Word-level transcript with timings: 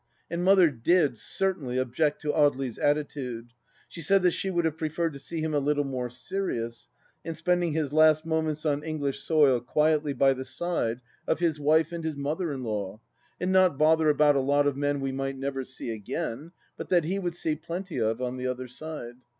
And 0.31 0.43
Mother 0.43 0.71
did 0.71 1.19
certainly 1.19 1.77
object 1.77 2.21
to 2.21 2.31
Audely's 2.31 2.79
attitude; 2.79 3.49
she 3.87 4.01
said 4.01 4.23
that 4.23 4.31
she 4.31 4.49
would 4.49 4.65
have 4.65 4.75
pre 4.79 4.89
ferred 4.89 5.13
to 5.13 5.19
see 5.19 5.41
him 5.41 5.53
a 5.53 5.59
little 5.59 5.83
more 5.83 6.09
serious, 6.09 6.89
and 7.23 7.37
spending 7.37 7.73
his 7.73 7.93
last 7.93 8.25
moments 8.25 8.65
on 8.65 8.81
English 8.81 9.21
soil 9.21 9.59
quietly 9.59 10.13
by 10.13 10.33
the 10.33 10.43
side 10.43 11.01
of 11.27 11.37
his 11.37 11.59
wife 11.59 11.91
and 11.91 12.03
his 12.03 12.15
mother 12.17 12.51
in 12.51 12.63
law, 12.63 12.99
and 13.39 13.51
not 13.51 13.77
bother 13.77 14.09
about 14.09 14.35
a 14.35 14.39
lot 14.39 14.65
of 14.65 14.75
men 14.75 15.01
we 15.01 15.11
might 15.11 15.37
never 15.37 15.63
see 15.63 15.91
again, 15.91 16.51
but 16.77 16.89
that 16.89 17.03
he 17.03 17.19
would 17.19 17.35
see 17.35 17.55
plenty 17.55 17.99
of 17.99 18.23
on 18.23 18.37
the 18.37 18.47
other 18.47 18.67
side. 18.67 19.17